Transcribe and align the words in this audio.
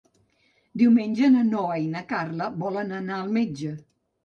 Diumenge 0.81 1.29
na 1.35 1.43
Noa 1.51 1.77
i 1.85 1.85
na 1.93 2.03
Carla 2.15 2.49
volen 2.65 2.99
anar 3.03 3.21
al 3.21 3.33
metge. 3.39 3.79